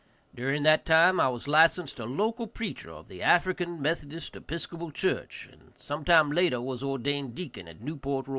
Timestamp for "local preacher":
2.05-2.89